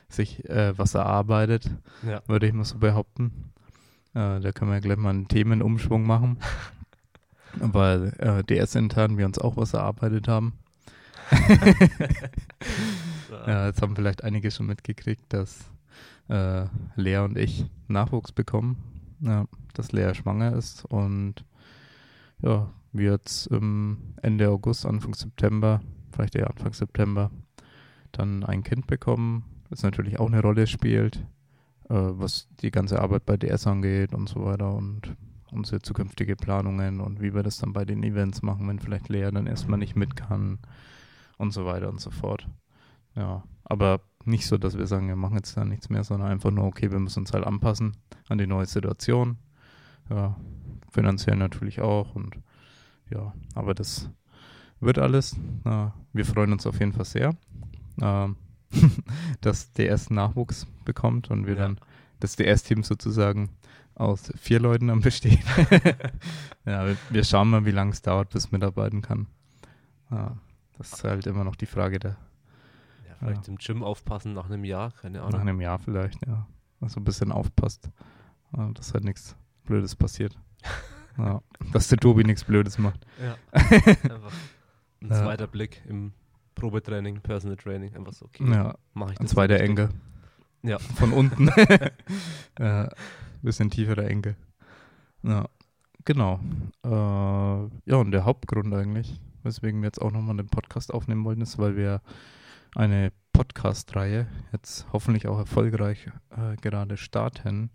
sich 0.08 0.48
äh, 0.48 0.76
was 0.78 0.94
erarbeitet, 0.94 1.70
Ja. 2.06 2.22
würde 2.26 2.46
ich 2.46 2.52
mal 2.52 2.64
so 2.64 2.78
behaupten. 2.78 3.52
Äh, 4.14 4.40
da 4.40 4.52
können 4.52 4.70
wir 4.70 4.80
gleich 4.80 4.96
mal 4.96 5.10
einen 5.10 5.28
Themenumschwung 5.28 6.06
machen, 6.06 6.38
weil 7.54 8.12
äh, 8.18 8.44
DS-intern 8.44 9.18
wir 9.18 9.26
uns 9.26 9.38
auch 9.38 9.56
was 9.56 9.74
erarbeitet 9.74 10.28
haben. 10.28 10.52
Ja, 13.46 13.66
jetzt 13.66 13.82
haben 13.82 13.94
vielleicht 13.96 14.24
einige 14.24 14.50
schon 14.50 14.66
mitgekriegt, 14.66 15.24
dass 15.32 15.58
äh, 16.28 16.66
Lea 16.96 17.18
und 17.18 17.36
ich 17.36 17.66
Nachwuchs 17.88 18.32
bekommen. 18.32 18.76
Ja, 19.20 19.46
dass 19.74 19.92
Lea 19.92 20.14
schwanger 20.14 20.54
ist 20.54 20.84
und 20.84 21.44
ja, 22.42 22.70
wir 22.92 23.12
jetzt 23.12 23.50
ähm, 23.50 24.14
Ende 24.22 24.48
August, 24.50 24.86
Anfang 24.86 25.14
September, 25.14 25.80
vielleicht 26.12 26.34
eher 26.34 26.50
Anfang 26.50 26.72
September, 26.72 27.30
dann 28.12 28.44
ein 28.44 28.62
Kind 28.62 28.86
bekommen, 28.86 29.44
das 29.70 29.82
natürlich 29.82 30.18
auch 30.18 30.26
eine 30.26 30.42
Rolle 30.42 30.66
spielt, 30.66 31.16
äh, 31.88 31.94
was 31.94 32.48
die 32.60 32.70
ganze 32.70 33.00
Arbeit 33.00 33.26
bei 33.26 33.36
DS 33.36 33.66
angeht 33.66 34.14
und 34.14 34.28
so 34.28 34.44
weiter 34.44 34.74
und 34.74 35.16
unsere 35.50 35.80
zukünftige 35.80 36.36
Planungen 36.36 37.00
und 37.00 37.20
wie 37.20 37.34
wir 37.34 37.42
das 37.42 37.58
dann 37.58 37.72
bei 37.72 37.84
den 37.84 38.02
Events 38.02 38.42
machen, 38.42 38.68
wenn 38.68 38.78
vielleicht 38.78 39.08
Lea 39.08 39.30
dann 39.32 39.46
erstmal 39.46 39.78
nicht 39.78 39.96
mit 39.96 40.16
kann 40.16 40.58
und 41.38 41.52
so 41.52 41.64
weiter 41.64 41.88
und 41.88 42.00
so 42.00 42.10
fort. 42.10 42.48
Ja, 43.14 43.44
aber 43.64 44.00
nicht 44.26 44.46
so, 44.46 44.58
dass 44.58 44.76
wir 44.76 44.86
sagen, 44.86 45.08
wir 45.08 45.16
machen 45.16 45.36
jetzt 45.36 45.56
da 45.56 45.64
nichts 45.64 45.88
mehr, 45.88 46.04
sondern 46.04 46.30
einfach 46.30 46.50
nur, 46.50 46.64
okay, 46.64 46.90
wir 46.90 46.98
müssen 46.98 47.20
uns 47.20 47.32
halt 47.32 47.44
anpassen 47.44 47.96
an 48.28 48.38
die 48.38 48.46
neue 48.46 48.66
Situation. 48.66 49.38
Ja, 50.10 50.36
finanziell 50.90 51.36
natürlich 51.36 51.80
auch 51.80 52.14
und 52.14 52.36
ja, 53.10 53.32
aber 53.54 53.74
das 53.74 54.10
wird 54.80 54.98
alles. 54.98 55.36
Ja, 55.64 55.94
wir 56.12 56.24
freuen 56.24 56.52
uns 56.52 56.66
auf 56.66 56.78
jeden 56.80 56.92
Fall 56.92 57.04
sehr, 57.04 57.34
ähm, 58.00 58.36
dass 59.40 59.72
DS 59.72 60.10
Nachwuchs 60.10 60.66
bekommt 60.84 61.30
und 61.30 61.46
wir 61.46 61.54
Ja. 61.54 61.62
dann 61.62 61.78
das 62.20 62.36
DS-Team 62.36 62.82
sozusagen 62.82 63.50
aus 63.94 64.32
vier 64.36 64.60
Leuten 64.60 64.88
dann 64.88 65.00
besteht. 65.00 65.40
ja, 66.64 66.86
wir, 66.86 66.96
wir 67.10 67.24
schauen 67.24 67.50
mal, 67.50 67.64
wie 67.64 67.70
lange 67.70 67.92
es 67.92 68.02
dauert, 68.02 68.30
bis 68.30 68.52
mitarbeiten 68.52 69.02
kann. 69.02 69.26
Ja, 70.10 70.36
das 70.78 70.92
ist 70.92 71.04
halt 71.04 71.26
immer 71.26 71.44
noch 71.44 71.56
die 71.56 71.66
Frage 71.66 71.98
der 71.98 72.16
Ja, 73.20 73.28
vielleicht 73.28 73.48
im 73.48 73.56
Gym 73.56 73.82
aufpassen 73.82 74.32
nach 74.34 74.46
einem 74.46 74.64
Jahr, 74.64 74.92
keine 74.92 75.18
nach 75.18 75.26
Ahnung. 75.28 75.40
einem 75.40 75.60
Jahr 75.60 75.78
vielleicht, 75.78 76.24
ja. 76.26 76.46
Also 76.80 77.00
ein 77.00 77.04
bisschen 77.04 77.32
aufpasst, 77.32 77.90
dass 78.74 78.92
halt 78.92 79.04
nichts 79.04 79.36
Blödes 79.64 79.96
passiert. 79.96 80.36
ja, 81.18 81.40
dass 81.72 81.88
der 81.88 81.98
Tobi 81.98 82.24
nichts 82.24 82.44
Blödes 82.44 82.78
macht. 82.78 83.06
Ja. 83.22 83.36
einfach 83.52 84.32
ein 85.02 85.08
Ja. 85.10 85.22
zweiter 85.22 85.46
Blick 85.46 85.82
im 85.88 86.12
Probetraining, 86.54 87.20
Personal 87.20 87.56
Training, 87.56 87.94
einfach 87.96 88.12
so, 88.12 88.26
okay, 88.26 88.44
Ja, 88.50 88.74
mache 88.94 89.12
ich 89.14 89.20
ein 89.20 89.24
das 89.24 89.32
zweiter 89.32 89.54
richtig? 89.54 89.70
Enkel. 89.70 89.88
Ja. 90.62 90.78
Von 90.78 91.12
unten. 91.12 91.48
äh, 92.56 92.88
bisschen 93.42 93.70
tieferer 93.70 94.04
Enkel. 94.08 94.36
Ja, 95.22 95.48
genau. 96.04 96.40
Äh, 96.84 96.88
ja, 96.88 97.96
und 97.96 98.10
der 98.10 98.24
Hauptgrund 98.24 98.72
eigentlich, 98.74 99.20
weswegen 99.42 99.80
wir 99.80 99.86
jetzt 99.86 100.00
auch 100.00 100.10
nochmal 100.12 100.36
den 100.36 100.48
Podcast 100.48 100.92
aufnehmen 100.92 101.24
wollten, 101.24 101.42
ist, 101.42 101.58
weil 101.58 101.76
wir 101.76 102.00
eine 102.76 103.10
Podcast-Reihe 103.32 104.26
jetzt 104.52 104.86
hoffentlich 104.92 105.26
auch 105.26 105.38
erfolgreich 105.38 106.08
äh, 106.30 106.56
gerade 106.56 106.96
starten 106.96 107.70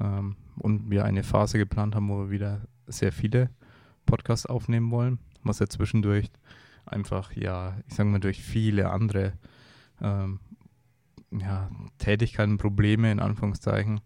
ähm, 0.00 0.36
und 0.56 0.90
wir 0.90 1.04
eine 1.04 1.22
Phase 1.22 1.58
geplant 1.58 1.94
haben, 1.94 2.08
wo 2.08 2.24
wir 2.24 2.30
wieder 2.30 2.62
sehr 2.86 3.12
viele 3.12 3.50
Podcasts 4.04 4.46
aufnehmen 4.46 4.90
wollen, 4.90 5.20
was 5.44 5.60
ja 5.60 5.68
zwischendurch 5.68 6.30
einfach, 6.84 7.32
ja, 7.32 7.76
ich 7.86 7.94
sage 7.94 8.08
mal, 8.08 8.18
durch 8.18 8.42
viele 8.42 8.90
andere 8.90 9.34
ähm, 10.00 10.40
ja, 11.30 11.70
Tätigkeiten, 11.98 12.58
Probleme 12.58 13.12
in 13.12 13.20
Anführungszeichen 13.20 14.00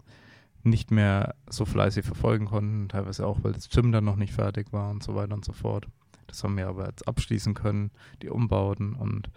nicht 0.62 0.90
mehr 0.90 1.34
so 1.48 1.64
fleißig 1.64 2.04
verfolgen 2.04 2.46
konnten, 2.46 2.88
teilweise 2.88 3.26
auch, 3.26 3.42
weil 3.42 3.52
das 3.52 3.70
Gym 3.70 3.90
dann 3.90 4.04
noch 4.04 4.16
nicht 4.16 4.34
fertig 4.34 4.72
war 4.72 4.90
und 4.90 5.02
so 5.02 5.14
weiter 5.14 5.34
und 5.34 5.44
so 5.44 5.52
fort. 5.52 5.86
Das 6.26 6.44
haben 6.44 6.56
wir 6.58 6.68
aber 6.68 6.88
jetzt 6.88 7.08
abschließen 7.08 7.54
können, 7.54 7.90
die 8.20 8.28
Umbauten 8.28 8.94
und 8.94 9.30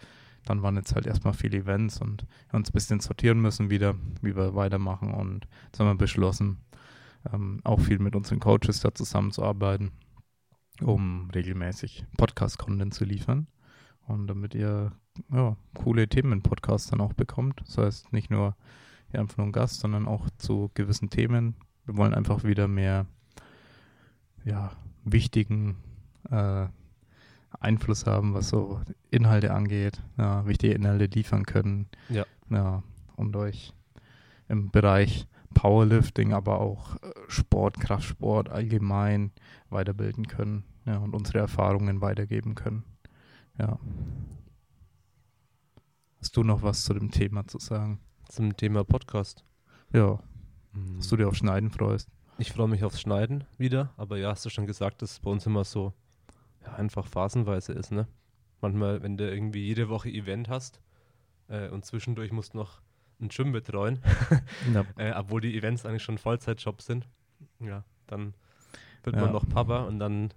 dann 0.45 0.63
waren 0.63 0.75
jetzt 0.75 0.95
halt 0.95 1.05
erstmal 1.05 1.33
viele 1.33 1.59
Events 1.59 2.01
und 2.01 2.25
wir 2.49 2.57
uns 2.57 2.69
ein 2.69 2.73
bisschen 2.73 2.99
sortieren 2.99 3.39
müssen 3.41 3.69
wieder, 3.69 3.95
wie 4.21 4.35
wir 4.35 4.55
weitermachen 4.55 5.13
und 5.13 5.47
jetzt 5.65 5.79
haben 5.79 5.87
wir 5.87 5.95
beschlossen, 5.95 6.57
ähm, 7.31 7.59
auch 7.63 7.79
viel 7.79 7.99
mit 7.99 8.15
unseren 8.15 8.39
Coaches 8.39 8.79
da 8.81 8.93
zusammenzuarbeiten, 8.93 9.91
um 10.81 11.29
regelmäßig 11.31 12.05
Podcast-Content 12.17 12.93
zu 12.93 13.05
liefern 13.05 13.47
und 14.07 14.27
damit 14.27 14.55
ihr 14.55 14.91
ja, 15.31 15.57
coole 15.75 16.07
Themen 16.07 16.31
im 16.31 16.41
Podcast 16.41 16.91
dann 16.91 17.01
auch 17.01 17.13
bekommt. 17.13 17.61
Das 17.65 17.77
heißt, 17.77 18.13
nicht 18.13 18.29
nur 18.29 18.55
hier 19.11 19.19
einfach 19.19 19.37
nur 19.37 19.47
ein 19.47 19.51
Gast, 19.51 19.79
sondern 19.79 20.07
auch 20.07 20.29
zu 20.37 20.71
gewissen 20.73 21.09
Themen. 21.09 21.55
Wir 21.85 21.97
wollen 21.97 22.13
einfach 22.13 22.43
wieder 22.43 22.67
mehr 22.67 23.05
ja, 24.43 24.71
wichtigen 25.03 25.77
äh, 26.29 26.67
Einfluss 27.59 28.05
haben, 28.05 28.33
was 28.33 28.49
so 28.49 28.81
Inhalte 29.11 29.53
angeht, 29.53 30.01
ja, 30.17 30.45
wichtige 30.45 30.73
Inhalte 30.73 31.05
liefern 31.05 31.45
können. 31.45 31.87
Ja. 32.09 32.25
ja. 32.49 32.83
Und 33.15 33.35
euch 33.35 33.73
im 34.47 34.71
Bereich 34.71 35.27
Powerlifting, 35.53 36.33
aber 36.33 36.61
auch 36.61 36.95
äh, 36.97 37.11
Sport, 37.27 37.79
Kraftsport 37.79 38.49
allgemein 38.49 39.31
weiterbilden 39.69 40.27
können 40.27 40.63
ja, 40.85 40.97
und 40.97 41.13
unsere 41.13 41.39
Erfahrungen 41.39 42.01
weitergeben 42.01 42.55
können. 42.55 42.83
Ja. 43.57 43.77
Hast 46.21 46.35
du 46.37 46.43
noch 46.43 46.61
was 46.61 46.83
zu 46.83 46.93
dem 46.93 47.11
Thema 47.11 47.45
zu 47.47 47.59
sagen? 47.59 47.99
Zum 48.29 48.55
Thema 48.55 48.83
Podcast. 48.83 49.43
Ja, 49.91 50.19
Mhm. 50.71 50.97
dass 50.97 51.07
du 51.07 51.17
dir 51.17 51.27
auf 51.27 51.35
Schneiden 51.35 51.71
freust. 51.71 52.09
Ich 52.37 52.51
freue 52.51 52.67
mich 52.67 52.83
aufs 52.83 53.01
Schneiden 53.01 53.43
wieder, 53.57 53.91
aber 53.97 54.17
ja, 54.17 54.29
hast 54.29 54.45
du 54.45 54.49
schon 54.49 54.67
gesagt, 54.67 55.01
dass 55.01 55.13
es 55.13 55.19
bei 55.19 55.31
uns 55.31 55.45
immer 55.45 55.63
so 55.63 55.93
ja, 56.65 56.73
einfach 56.75 57.07
phasenweise 57.07 57.73
ist, 57.73 57.91
ne? 57.91 58.07
Manchmal, 58.61 59.01
wenn 59.03 59.15
du 59.17 59.29
irgendwie 59.29 59.65
jede 59.65 59.89
Woche 59.89 60.09
Event 60.09 60.49
hast 60.49 60.81
äh, 61.47 61.69
und 61.69 61.85
zwischendurch 61.85 62.31
musst 62.31 62.53
noch 62.55 62.81
ein 63.21 63.29
Gym 63.29 63.51
betreuen, 63.51 63.99
Ja. 64.73 64.85
äh, 64.97 65.13
obwohl 65.13 65.41
die 65.41 65.57
Events 65.57 65.85
eigentlich 65.85 66.03
schon 66.03 66.17
Vollzeitjobs 66.17 66.85
sind. 66.85 67.07
Ja, 67.59 67.83
dann 68.07 68.33
wird 69.03 69.15
Ja. 69.15 69.23
man 69.23 69.31
noch 69.31 69.47
Papa 69.47 69.83
und 69.83 69.99
dann 69.99 70.33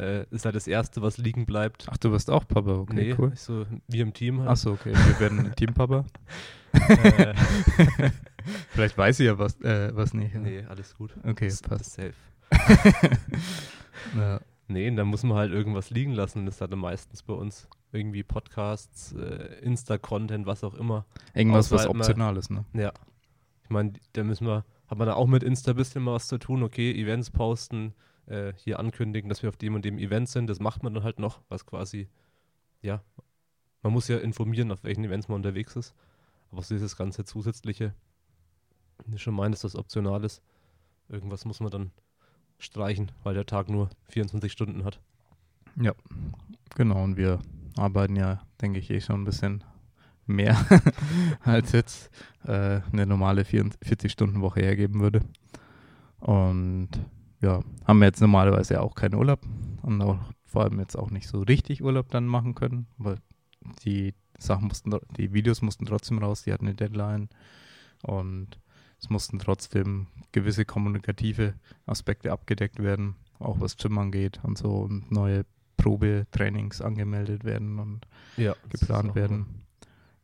äh, 0.00 0.24
ist 0.30 0.44
halt 0.44 0.54
das 0.56 0.66
Erste, 0.66 1.02
was 1.02 1.18
liegen 1.18 1.46
bleibt. 1.46 1.86
Ach, 1.88 1.96
du 1.96 2.10
wirst 2.12 2.28
auch 2.30 2.46
Papa, 2.46 2.72
okay, 2.72 2.94
nee, 2.94 3.14
cool. 3.18 3.30
ich 3.34 3.40
so 3.40 3.64
wie 3.88 4.00
im 4.00 4.12
Team 4.12 4.40
halt. 4.40 4.50
Achso, 4.50 4.72
okay, 4.72 4.92
wir 4.92 5.20
werden 5.20 5.52
Teampapa. 5.56 6.04
Äh, 6.74 7.34
Vielleicht 8.70 8.98
weiß 8.98 9.18
sie 9.18 9.26
ja 9.26 9.38
was, 9.38 9.60
äh, 9.60 9.94
was 9.94 10.12
nicht. 10.12 10.34
nee, 10.34 10.64
alles 10.64 10.96
gut. 10.96 11.14
Okay, 11.22 11.46
das, 11.46 11.62
passt. 11.62 11.96
Das 11.98 12.12
safe. 12.50 13.16
Ja. 14.16 14.40
Nee, 14.66 14.90
dann 14.90 15.08
muss 15.08 15.22
man 15.22 15.36
halt 15.36 15.52
irgendwas 15.52 15.90
liegen 15.90 16.12
lassen. 16.12 16.46
Das 16.46 16.54
ist 16.54 16.60
dann 16.60 16.78
meistens 16.78 17.22
bei 17.22 17.34
uns 17.34 17.68
irgendwie 17.92 18.22
Podcasts, 18.22 19.12
äh, 19.12 19.58
Insta-Content, 19.60 20.46
was 20.46 20.64
auch 20.64 20.74
immer. 20.74 21.04
Irgendwas, 21.34 21.70
was 21.70 21.82
halt 21.82 21.92
mal- 21.94 22.00
optional 22.00 22.36
ist, 22.36 22.50
ne? 22.50 22.64
Ja. 22.72 22.92
Ich 23.62 23.70
meine, 23.70 23.92
da 24.14 24.24
müssen 24.24 24.46
wir, 24.46 24.64
hat 24.88 24.98
man 24.98 25.06
da 25.06 25.14
auch 25.14 25.26
mit 25.26 25.42
Insta 25.42 25.72
ein 25.72 25.76
bisschen 25.76 26.04
was 26.06 26.28
zu 26.28 26.38
tun. 26.38 26.62
Okay, 26.62 26.92
Events 26.92 27.30
posten, 27.30 27.94
äh, 28.26 28.52
hier 28.56 28.78
ankündigen, 28.78 29.28
dass 29.28 29.42
wir 29.42 29.48
auf 29.48 29.56
dem 29.56 29.74
und 29.74 29.84
dem 29.84 29.98
Event 29.98 30.28
sind. 30.28 30.48
Das 30.48 30.60
macht 30.60 30.82
man 30.82 30.94
dann 30.94 31.02
halt 31.04 31.18
noch, 31.18 31.40
was 31.48 31.66
quasi, 31.66 32.08
ja, 32.82 33.02
man 33.82 33.92
muss 33.92 34.08
ja 34.08 34.16
informieren, 34.18 34.72
auf 34.72 34.82
welchen 34.82 35.04
Events 35.04 35.28
man 35.28 35.36
unterwegs 35.36 35.76
ist. 35.76 35.94
Aber 36.50 36.62
so 36.62 36.74
dieses 36.74 36.96
ganze 36.96 37.24
Zusätzliche, 37.24 37.94
ich 39.12 39.22
schon 39.22 39.34
meine, 39.34 39.50
dass 39.52 39.60
das 39.62 39.76
optional 39.76 40.24
ist. 40.24 40.42
Irgendwas 41.08 41.44
muss 41.44 41.60
man 41.60 41.70
dann 41.70 41.90
streichen, 42.64 43.12
weil 43.22 43.34
der 43.34 43.46
Tag 43.46 43.68
nur 43.68 43.90
24 44.08 44.50
Stunden 44.50 44.84
hat. 44.84 45.00
Genau, 46.76 47.02
und 47.02 47.16
wir 47.16 47.40
arbeiten 47.76 48.16
ja, 48.16 48.42
denke 48.60 48.78
ich, 48.78 48.90
eh 48.90 49.00
schon 49.00 49.22
ein 49.22 49.24
bisschen 49.24 49.64
mehr, 50.26 50.56
als 51.42 51.72
jetzt 51.72 52.10
äh, 52.44 52.80
eine 52.92 53.06
normale 53.06 53.42
40-Stunden-Woche 53.42 54.60
hergeben 54.60 55.00
würde. 55.00 55.20
Und 56.20 56.88
ja, 57.40 57.60
haben 57.84 57.98
wir 57.98 58.06
jetzt 58.06 58.20
normalerweise 58.20 58.80
auch 58.80 58.94
keinen 58.94 59.14
Urlaub 59.14 59.40
und 59.82 60.00
auch 60.00 60.18
vor 60.46 60.62
allem 60.62 60.78
jetzt 60.78 60.96
auch 60.96 61.10
nicht 61.10 61.28
so 61.28 61.42
richtig 61.42 61.82
Urlaub 61.82 62.08
dann 62.10 62.26
machen 62.26 62.54
können, 62.54 62.86
weil 62.96 63.16
die 63.84 64.14
Sachen 64.38 64.68
mussten, 64.68 64.92
die 65.16 65.32
Videos 65.32 65.62
mussten 65.62 65.84
trotzdem 65.84 66.18
raus, 66.18 66.42
die 66.42 66.52
hatten 66.52 66.66
eine 66.66 66.74
Deadline 66.74 67.28
und 68.02 68.58
es 69.04 69.10
mussten 69.10 69.38
trotzdem 69.38 70.06
gewisse 70.32 70.64
kommunikative 70.64 71.52
Aspekte 71.84 72.32
abgedeckt 72.32 72.82
werden, 72.82 73.16
auch 73.38 73.60
was 73.60 73.76
Gym 73.76 73.98
angeht 73.98 74.40
und 74.42 74.56
so 74.56 74.76
und 74.78 75.10
neue 75.12 75.44
Probetrainings 75.76 76.80
angemeldet 76.80 77.44
werden 77.44 77.78
und 77.78 78.06
Ja. 78.38 78.56
geplant 78.70 79.14
werden. 79.14 79.44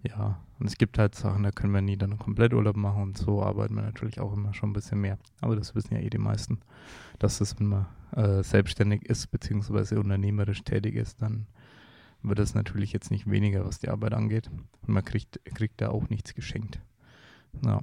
Ja, 0.03 0.41
und 0.59 0.67
es 0.67 0.79
gibt 0.79 0.97
halt 0.97 1.15
Sachen, 1.15 1.43
da 1.43 1.51
können 1.51 1.75
wir 1.75 1.83
nie 1.83 1.99
dann 1.99 2.19
komplett 2.19 2.55
Urlaub 2.55 2.77
machen 2.77 3.03
und 3.03 3.19
so 3.19 3.43
arbeiten 3.43 3.75
wir 3.75 3.83
natürlich 3.83 4.19
auch 4.19 4.33
immer 4.33 4.55
schon 4.55 4.71
ein 4.71 4.73
bisschen 4.73 4.99
mehr. 5.03 5.19
Aber 5.43 5.57
das 5.57 5.75
wissen 5.75 5.93
ja 5.95 6.01
eh 6.01 6.09
die 6.09 6.17
meisten, 6.17 6.61
dass 7.19 7.37
das, 7.37 7.61
wenn 7.61 7.67
man 7.67 7.87
äh, 8.17 8.43
selbstständig 8.43 9.05
ist, 9.05 9.31
beziehungsweise 9.31 10.01
unternehmerisch 10.01 10.63
tätig 10.65 10.95
ist, 10.95 11.21
dann 11.21 11.47
wird 12.23 12.39
es 12.39 12.55
natürlich 12.55 12.95
jetzt 12.95 13.11
nicht 13.11 13.31
weniger, 13.31 13.67
was 13.67 13.79
die 13.79 13.91
Arbeit 13.91 14.15
angeht. 14.15 14.49
Und 14.87 14.89
man 14.95 15.05
kriegt, 15.05 15.39
kriegt 15.55 15.83
da 15.83 15.91
auch 15.91 16.09
nichts 16.09 16.35
geschenkt. 16.35 16.81
Ja. 17.65 17.81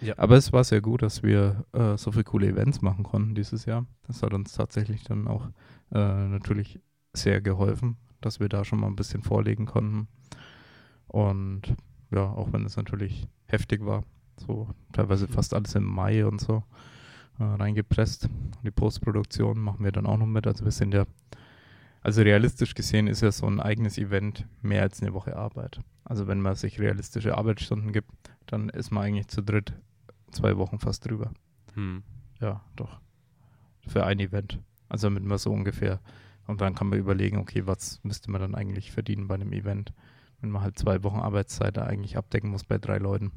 Ja. 0.00 0.14
Aber 0.16 0.36
es 0.36 0.52
war 0.52 0.62
sehr 0.62 0.80
gut, 0.80 1.02
dass 1.02 1.22
wir 1.22 1.64
äh, 1.72 1.96
so 1.96 2.12
viele 2.12 2.24
coole 2.24 2.46
Events 2.46 2.82
machen 2.82 3.02
konnten 3.02 3.34
dieses 3.34 3.64
Jahr. 3.64 3.86
Das 4.06 4.22
hat 4.22 4.32
uns 4.32 4.52
tatsächlich 4.52 5.02
dann 5.02 5.26
auch 5.26 5.48
äh, 5.92 6.28
natürlich 6.28 6.80
sehr 7.12 7.40
geholfen, 7.40 7.96
dass 8.20 8.38
wir 8.38 8.48
da 8.48 8.64
schon 8.64 8.80
mal 8.80 8.86
ein 8.86 8.96
bisschen 8.96 9.22
vorlegen 9.22 9.66
konnten. 9.66 10.06
Und 11.08 11.74
ja, 12.10 12.22
auch 12.22 12.52
wenn 12.52 12.64
es 12.64 12.76
natürlich 12.76 13.28
heftig 13.46 13.84
war, 13.84 14.04
so 14.36 14.68
teilweise 14.92 15.26
fast 15.26 15.52
alles 15.52 15.74
im 15.74 15.84
Mai 15.84 16.24
und 16.24 16.40
so 16.40 16.62
äh, 17.38 17.44
reingepresst. 17.44 18.26
Und 18.26 18.64
die 18.64 18.70
Postproduktion 18.70 19.58
machen 19.58 19.84
wir 19.84 19.92
dann 19.92 20.06
auch 20.06 20.18
noch 20.18 20.26
mit. 20.26 20.46
Also 20.46 20.64
wir 20.64 20.72
sind 20.72 20.94
ja, 20.94 21.06
also 22.02 22.22
realistisch 22.22 22.74
gesehen 22.74 23.08
ist 23.08 23.22
ja 23.22 23.32
so 23.32 23.46
ein 23.46 23.58
eigenes 23.58 23.98
Event 23.98 24.46
mehr 24.62 24.82
als 24.82 25.02
eine 25.02 25.12
Woche 25.12 25.36
Arbeit. 25.36 25.80
Also 26.04 26.28
wenn 26.28 26.40
man 26.40 26.54
sich 26.54 26.78
realistische 26.78 27.36
Arbeitsstunden 27.36 27.92
gibt, 27.92 28.10
dann 28.52 28.68
ist 28.68 28.90
man 28.90 29.04
eigentlich 29.04 29.28
zu 29.28 29.42
dritt 29.42 29.74
zwei 30.30 30.56
Wochen 30.56 30.78
fast 30.78 31.08
drüber. 31.08 31.32
Hm. 31.74 32.02
Ja, 32.40 32.64
doch. 32.76 33.00
Für 33.86 34.04
ein 34.04 34.20
Event. 34.20 34.60
Also 34.88 35.06
damit 35.08 35.24
man 35.24 35.38
so 35.38 35.50
ungefähr. 35.50 36.00
Und 36.46 36.60
dann 36.60 36.74
kann 36.74 36.88
man 36.88 36.98
überlegen, 36.98 37.38
okay, 37.38 37.66
was 37.66 38.02
müsste 38.04 38.30
man 38.30 38.40
dann 38.40 38.54
eigentlich 38.54 38.90
verdienen 38.90 39.28
bei 39.28 39.34
einem 39.34 39.52
Event, 39.52 39.92
wenn 40.40 40.50
man 40.50 40.62
halt 40.62 40.78
zwei 40.78 41.02
Wochen 41.02 41.18
Arbeitszeit 41.18 41.76
da 41.76 41.84
eigentlich 41.84 42.16
abdecken 42.16 42.50
muss 42.50 42.64
bei 42.64 42.78
drei 42.78 42.98
Leuten. 42.98 43.32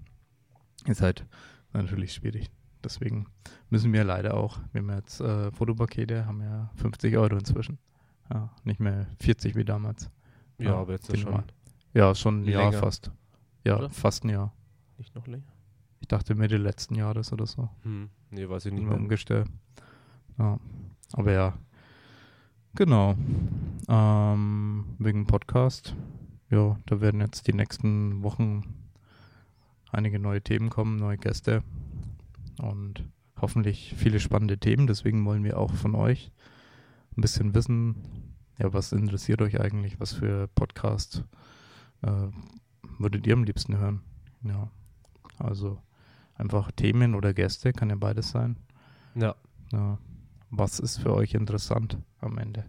Ist 0.85 1.01
halt 1.01 1.25
natürlich 1.73 2.13
schwierig. 2.13 2.49
Deswegen 2.83 3.27
müssen 3.69 3.93
wir 3.93 4.03
leider 4.03 4.35
auch, 4.35 4.59
wir 4.71 4.81
haben 4.81 4.89
jetzt 4.91 5.21
äh, 5.21 5.51
Fotopakete, 5.51 6.25
haben 6.25 6.41
ja 6.41 6.71
50 6.75 7.15
Euro 7.17 7.35
inzwischen. 7.35 7.77
Ja, 8.33 8.49
nicht 8.63 8.79
mehr 8.79 9.07
40 9.19 9.55
wie 9.55 9.65
damals. 9.65 10.09
Ja, 10.57 10.71
Ja, 10.71 10.75
aber 10.75 10.93
jetzt 10.93 11.09
ist 11.09 11.19
schon 11.19 11.31
Nummer. 11.31 11.43
Ja, 11.93 12.15
schon 12.15 12.41
ein 12.43 12.47
Jahr 12.47 12.69
Länger. 12.69 12.79
fast. 12.79 13.11
Ja, 13.65 13.77
Oder? 13.77 13.89
fast 13.89 14.23
ein 14.23 14.29
Jahr. 14.29 14.53
Nicht 15.01 15.15
noch 15.15 15.25
länger. 15.25 15.51
Ich 15.99 16.07
dachte 16.07 16.35
Mitte 16.35 16.57
letzten 16.57 16.93
Jahres 16.93 17.33
oder 17.33 17.47
so. 17.47 17.69
Hm. 17.81 18.09
Nee, 18.29 18.47
weiß 18.47 18.67
ich 18.67 18.73
nicht 18.73 18.85
mehr. 18.85 18.95
umgestellt. 18.95 19.47
Ja. 20.37 20.59
Aber 21.13 21.31
ja. 21.31 21.57
Genau. 22.75 23.15
Ähm, 23.87 24.85
wegen 24.99 25.25
Podcast. 25.25 25.95
Ja, 26.51 26.77
da 26.85 27.01
werden 27.01 27.19
jetzt 27.19 27.47
die 27.47 27.53
nächsten 27.53 28.21
Wochen 28.21 28.61
einige 29.91 30.19
neue 30.19 30.41
Themen 30.41 30.69
kommen, 30.69 30.97
neue 30.97 31.17
Gäste 31.17 31.63
und 32.59 33.03
hoffentlich 33.39 33.95
viele 33.97 34.19
spannende 34.19 34.59
Themen. 34.59 34.85
Deswegen 34.85 35.25
wollen 35.25 35.43
wir 35.43 35.57
auch 35.57 35.73
von 35.73 35.95
euch 35.95 36.31
ein 37.17 37.21
bisschen 37.21 37.55
wissen, 37.55 37.95
ja, 38.59 38.71
was 38.71 38.91
interessiert 38.91 39.41
euch 39.41 39.59
eigentlich, 39.59 39.99
was 39.99 40.13
für 40.13 40.47
Podcast 40.49 41.25
äh, 42.03 42.27
würdet 42.99 43.25
ihr 43.25 43.33
am 43.33 43.43
liebsten 43.43 43.77
hören? 43.77 44.01
Ja, 44.43 44.69
also 45.43 45.79
einfach 46.35 46.71
Themen 46.71 47.15
oder 47.15 47.33
Gäste, 47.33 47.73
kann 47.73 47.89
ja 47.89 47.95
beides 47.95 48.29
sein. 48.29 48.57
Ja. 49.15 49.35
Ja. 49.71 49.97
Was 50.49 50.79
ist 50.79 50.97
für 50.97 51.13
euch 51.13 51.33
interessant 51.33 51.97
am 52.19 52.37
Ende? 52.37 52.65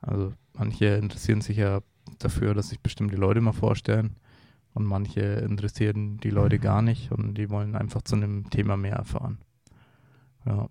Also 0.00 0.32
manche 0.54 0.86
interessieren 0.86 1.40
sich 1.40 1.56
ja 1.56 1.80
dafür, 2.18 2.54
dass 2.54 2.68
sich 2.68 2.80
bestimmte 2.80 3.16
Leute 3.16 3.40
mal 3.40 3.52
vorstellen 3.52 4.16
und 4.74 4.84
manche 4.84 5.20
interessieren 5.20 6.18
die 6.18 6.30
Leute 6.30 6.58
gar 6.58 6.82
nicht 6.82 7.10
und 7.10 7.34
die 7.34 7.50
wollen 7.50 7.74
einfach 7.74 8.02
zu 8.02 8.16
einem 8.16 8.48
Thema 8.50 8.76
mehr 8.76 8.96
erfahren. 8.96 9.38
Ja, 10.46 10.68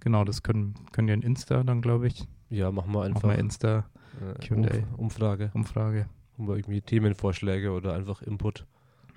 genau, 0.00 0.24
das 0.24 0.42
können, 0.42 0.74
können 0.92 1.08
wir 1.08 1.14
in 1.14 1.22
Insta 1.22 1.62
dann, 1.62 1.82
glaube 1.82 2.06
ich. 2.06 2.26
Ja, 2.48 2.70
machen 2.72 2.92
wir 2.92 3.00
Machen 3.00 3.14
einfach 3.14 3.28
wir 3.30 3.38
Insta 3.38 3.84
äh, 4.20 4.46
Q&A. 4.46 4.56
Umf 4.56 4.98
Umfrage, 4.98 5.50
Umfrage. 5.54 6.08
um 6.38 6.48
irgendwie 6.48 6.80
Themenvorschläge 6.80 7.72
oder 7.72 7.94
einfach 7.94 8.22
Input 8.22 8.66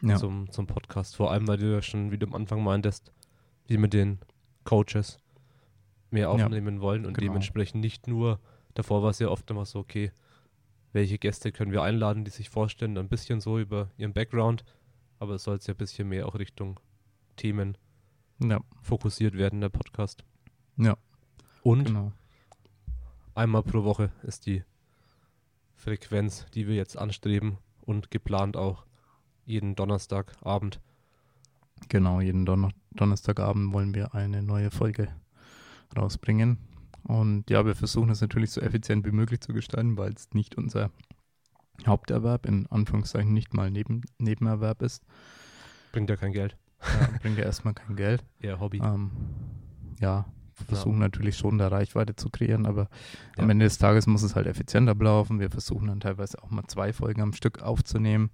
Ja, 0.01 0.15
zum, 0.17 0.51
zum 0.51 0.67
Podcast. 0.67 1.15
Vor 1.15 1.31
allem, 1.31 1.47
weil 1.47 1.57
du 1.57 1.71
ja 1.71 1.81
schon, 1.81 2.11
wie 2.11 2.17
du 2.17 2.27
am 2.27 2.35
Anfang 2.35 2.63
meintest, 2.63 3.11
die 3.67 3.77
mit 3.77 3.93
den 3.93 4.19
Coaches 4.63 5.19
mehr 6.11 6.29
aufnehmen 6.31 6.81
wollen 6.81 7.05
und 7.05 7.13
genau. 7.13 7.31
dementsprechend 7.31 7.81
nicht 7.81 8.07
nur, 8.07 8.39
davor 8.73 9.03
war 9.03 9.11
es 9.11 9.19
ja 9.19 9.29
oft 9.29 9.49
immer 9.51 9.65
so, 9.65 9.79
okay, 9.79 10.11
welche 10.91 11.17
Gäste 11.19 11.51
können 11.51 11.71
wir 11.71 11.83
einladen, 11.83 12.25
die 12.25 12.31
sich 12.31 12.49
vorstellen, 12.49 12.97
ein 12.97 13.09
bisschen 13.09 13.41
so 13.41 13.59
über 13.59 13.91
ihren 13.97 14.13
Background, 14.13 14.63
aber 15.19 15.35
es 15.35 15.43
soll 15.43 15.55
jetzt 15.55 15.67
ja 15.67 15.73
ein 15.73 15.77
bisschen 15.77 16.09
mehr 16.09 16.27
auch 16.27 16.35
Richtung 16.35 16.79
Themen 17.35 17.77
ja, 18.39 18.59
fokussiert 18.81 19.37
werden, 19.37 19.61
der 19.61 19.69
Podcast. 19.69 20.23
Ja, 20.77 20.97
Und 21.61 21.85
genau. 21.85 22.11
einmal 23.35 23.63
pro 23.63 23.83
Woche 23.83 24.11
ist 24.23 24.45
die 24.45 24.63
Frequenz, 25.75 26.45
die 26.53 26.67
wir 26.67 26.75
jetzt 26.75 26.97
anstreben 26.97 27.57
und 27.81 28.11
geplant 28.11 28.57
auch 28.57 28.85
jeden 29.49 29.75
Donnerstagabend. 29.75 30.79
Genau, 31.89 32.21
jeden 32.21 32.45
Donner 32.45 32.69
Donnerstagabend 32.91 33.73
wollen 33.73 33.95
wir 33.95 34.13
eine 34.13 34.43
neue 34.43 34.69
Folge 34.71 35.09
rausbringen. 35.97 36.57
Und 37.03 37.49
ja, 37.49 37.65
wir 37.65 37.75
versuchen 37.75 38.09
es 38.11 38.21
natürlich 38.21 38.51
so 38.51 38.61
effizient 38.61 39.05
wie 39.05 39.11
möglich 39.11 39.41
zu 39.41 39.53
gestalten, 39.53 39.97
weil 39.97 40.13
es 40.13 40.29
nicht 40.33 40.55
unser 40.55 40.91
Haupterwerb, 41.85 42.45
in 42.45 42.67
Anführungszeichen 42.67 43.33
nicht 43.33 43.53
mal 43.53 43.71
neben, 43.71 44.01
Nebenerwerb 44.19 44.81
ist. 44.81 45.03
Bringt 45.91 46.09
ja 46.09 46.15
kein 46.15 46.33
Geld. 46.33 46.57
Ja, 46.81 47.09
bringt 47.21 47.37
ja 47.37 47.45
erstmal 47.45 47.73
kein 47.73 47.95
Geld. 47.95 48.23
Eher 48.39 48.59
Hobby. 48.59 48.79
Ähm, 48.83 49.11
ja, 49.99 50.25
versuchen 50.53 50.99
natürlich 50.99 51.37
schon 51.37 51.57
da 51.57 51.69
Reichweite 51.69 52.15
zu 52.15 52.29
kreieren, 52.29 52.65
aber 52.65 52.89
am 53.37 53.45
Ja. 53.45 53.51
Ende 53.51 53.65
des 53.65 53.77
Tages 53.77 54.05
muss 54.05 54.23
es 54.23 54.35
halt 54.35 54.45
effizient 54.45 54.89
ablaufen. 54.89 55.39
Wir 55.39 55.49
versuchen 55.49 55.87
dann 55.87 56.01
teilweise 56.01 56.43
auch 56.43 56.51
mal 56.51 56.65
zwei 56.67 56.93
Folgen 56.93 57.21
am 57.21 57.33
Stück 57.33 57.61
aufzunehmen. 57.63 58.29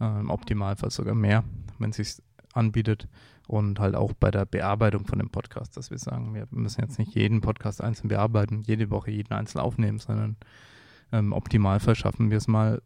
Äh, 0.00 0.20
Im 0.20 0.30
Optimalfall 0.30 0.90
sogar 0.90 1.14
mehr, 1.14 1.44
wenn 1.78 1.90
es 1.90 1.96
sich 1.96 2.22
anbietet. 2.52 3.08
Und 3.46 3.80
halt 3.80 3.96
auch 3.96 4.12
bei 4.12 4.30
der 4.30 4.46
Bearbeitung 4.46 5.06
von 5.06 5.18
dem 5.18 5.30
Podcast, 5.30 5.76
dass 5.76 5.90
wir 5.90 5.98
sagen, 5.98 6.34
wir 6.34 6.46
müssen 6.50 6.82
jetzt 6.82 7.00
nicht 7.00 7.14
jeden 7.16 7.40
Podcast 7.40 7.82
einzeln 7.82 8.08
bearbeiten, 8.08 8.62
jede 8.64 8.90
Woche 8.90 9.10
jeden 9.10 9.32
einzeln 9.32 9.60
aufnehmen, 9.60 9.98
sondern 9.98 10.36
ähm, 11.10 11.26
im 11.26 11.32
Optimalfall 11.32 11.96
schaffen 11.96 12.30
wir 12.30 12.38
es 12.38 12.46
mal 12.46 12.80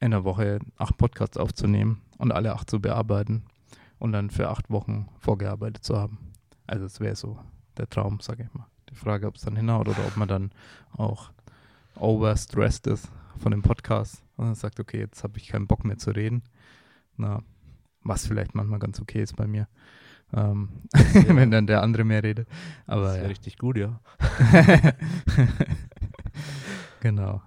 in 0.00 0.10
der 0.10 0.24
Woche 0.24 0.58
acht 0.76 0.96
Podcasts 0.96 1.36
aufzunehmen 1.36 2.00
und 2.18 2.32
alle 2.32 2.52
acht 2.52 2.68
zu 2.68 2.80
bearbeiten. 2.80 3.44
und 3.98 4.12
dann 4.12 4.30
für 4.30 4.48
acht 4.48 4.70
Wochen 4.70 5.08
vorgearbeitet 5.18 5.84
zu 5.84 5.96
haben. 5.96 6.18
Also 6.66 6.84
das 6.84 7.00
wäre 7.00 7.16
so 7.16 7.38
der 7.76 7.88
Traum, 7.88 8.20
sage 8.20 8.44
ich 8.44 8.54
mal. 8.54 8.66
Die 8.90 8.94
Frage, 8.94 9.26
ob 9.26 9.36
es 9.36 9.42
dann 9.42 9.56
hinhaut 9.56 9.88
oder 9.88 10.06
ob 10.06 10.16
man 10.16 10.28
dann 10.28 10.52
auch 10.92 11.30
overstressed 11.96 12.86
ist 12.86 13.10
von 13.38 13.50
dem 13.50 13.62
Podcast 13.62 14.22
und 14.36 14.46
dann 14.46 14.54
sagt, 14.54 14.80
okay, 14.80 14.98
jetzt 14.98 15.22
habe 15.24 15.38
ich 15.38 15.48
keinen 15.48 15.66
Bock 15.66 15.84
mehr 15.84 15.98
zu 15.98 16.10
reden. 16.10 16.42
Na, 17.18 17.42
was 18.02 18.26
vielleicht 18.26 18.54
manchmal 18.54 18.78
ganz 18.78 19.00
okay 19.00 19.22
ist 19.22 19.36
bei 19.36 19.46
mir, 19.46 19.68
ähm, 20.32 20.68
Ja. 20.94 21.02
wenn 21.36 21.50
dann 21.50 21.66
der 21.66 21.82
andere 21.82 22.04
mehr 22.04 22.22
redet. 22.22 22.48
Aber 22.86 23.02
das 23.02 23.14
wäre 23.14 23.24
ja. 23.24 23.28
richtig 23.28 23.58
gut, 23.58 23.76
ja. 23.76 24.00
genau. 27.00 27.42